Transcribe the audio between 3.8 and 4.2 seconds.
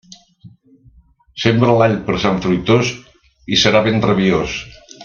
ben